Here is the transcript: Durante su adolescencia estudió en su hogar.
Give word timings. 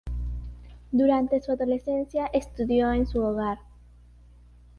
Durante 0.91 1.43
su 1.43 1.51
adolescencia 1.51 2.25
estudió 2.33 2.91
en 2.91 3.05
su 3.05 3.21
hogar. 3.21 3.59